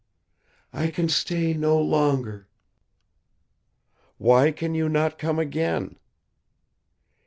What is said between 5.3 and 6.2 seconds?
again?"